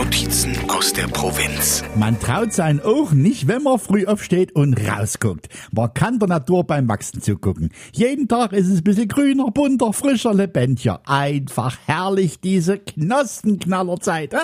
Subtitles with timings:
[0.00, 1.84] Notizen aus der Provinz.
[1.94, 5.50] Man traut sein Augen nicht, wenn man früh aufsteht und rausguckt.
[5.72, 7.68] Man kann der Natur beim Wachsen zugucken.
[7.92, 11.02] Jeden Tag ist es ein bisschen grüner, bunter, frischer, lebendiger.
[11.04, 14.32] Einfach herrlich, diese Knospenknallerzeit.
[14.32, 14.38] Äh?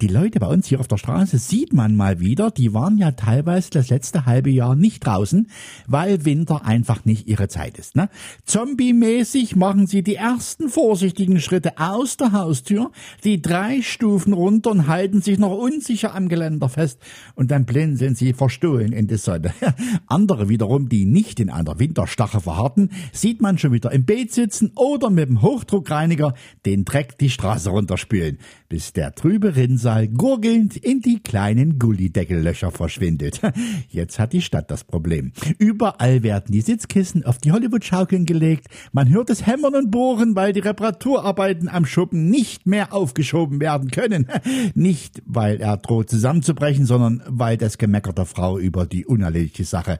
[0.00, 3.10] Die Leute bei uns hier auf der Straße sieht man mal wieder, die waren ja
[3.12, 5.48] teilweise das letzte halbe Jahr nicht draußen,
[5.86, 7.94] weil Winter einfach nicht ihre Zeit ist.
[7.94, 8.08] Ne?
[8.46, 12.90] Zombie-mäßig machen sie die ersten vorsichtigen Schritte aus der Haustür,
[13.22, 17.00] die drei Stufen runter und halten sich noch unsicher am Geländer fest
[17.34, 19.52] und dann blinzeln sie verstohlen in die Sonne.
[20.06, 24.70] Andere wiederum, die nicht in einer Winterstache verharrten, sieht man schon wieder im Beet sitzen
[24.76, 28.38] oder mit dem Hochdruckreiniger den Dreck die Straße runterspülen,
[28.68, 33.40] bis der trübe Rinnsal gurgelnd in die kleinen Gullideckellöcher verschwindet.
[33.88, 35.32] Jetzt hat die Stadt das Problem.
[35.58, 40.52] Überall werden die Sitzkissen auf die Hollywood-Schaukeln gelegt, man hört es hämmern und bohren, weil
[40.52, 44.28] die Reparaturarbeiten am Schuppen nicht mehr aufgeschoben werden können.
[44.74, 49.98] Nicht, weil er droht zusammenzubrechen, sondern weil das Gemecker der Frau über die unerledigte Sache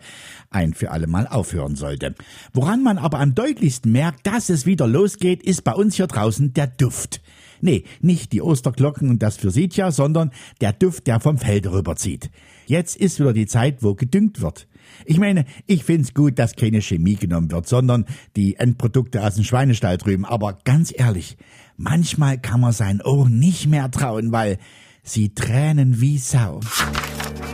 [0.51, 2.15] ein für alle Mal aufhören sollte.
[2.53, 6.55] Woran man aber am deutlichsten merkt, dass es wieder losgeht, ist bei uns hier draußen
[6.55, 7.21] der Duft.
[7.65, 12.31] Nee, nicht die Osterglocken und das Physitia, sondern der Duft, der vom Feld rüberzieht.
[12.67, 14.69] Jetzt ist wieder die Zeit, wo gedüngt wird.
[15.07, 18.05] Ich meine, ich find's gut, dass keine Chemie genommen wird, sondern
[18.37, 20.27] die Endprodukte aus dem Schweinestall drüben.
[20.27, 21.39] Aber ganz ehrlich,
[21.79, 24.59] manchmal kann man seinen Ohren nicht mehr trauen, weil
[25.03, 26.61] sie tränen wie Sau.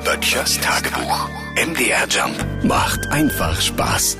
[0.05, 1.28] Böttchers Tagebuch.
[1.55, 4.16] MDR Jump macht einfach Spaß.